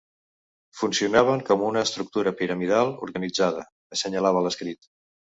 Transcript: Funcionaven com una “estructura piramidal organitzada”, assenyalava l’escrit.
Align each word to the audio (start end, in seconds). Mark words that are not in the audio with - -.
Funcionaven 0.77 1.43
com 1.49 1.65
una 1.67 1.83
“estructura 1.87 2.33
piramidal 2.39 2.89
organitzada”, 3.09 3.67
assenyalava 3.97 4.43
l’escrit. 4.47 4.89